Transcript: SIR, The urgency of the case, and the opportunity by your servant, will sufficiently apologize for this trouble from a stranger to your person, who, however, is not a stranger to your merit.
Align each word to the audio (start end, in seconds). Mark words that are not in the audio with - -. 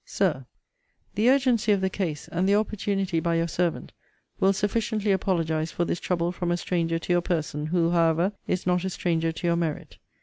SIR, 0.03 0.47
The 1.13 1.29
urgency 1.29 1.71
of 1.71 1.79
the 1.79 1.87
case, 1.91 2.27
and 2.29 2.49
the 2.49 2.55
opportunity 2.55 3.19
by 3.19 3.35
your 3.35 3.47
servant, 3.47 3.91
will 4.39 4.51
sufficiently 4.51 5.11
apologize 5.11 5.71
for 5.71 5.85
this 5.85 5.99
trouble 5.99 6.31
from 6.31 6.49
a 6.51 6.57
stranger 6.57 6.97
to 6.97 7.13
your 7.13 7.21
person, 7.21 7.67
who, 7.67 7.91
however, 7.91 8.31
is 8.47 8.65
not 8.65 8.83
a 8.83 8.89
stranger 8.89 9.31
to 9.31 9.45
your 9.45 9.57
merit. 9.57 9.99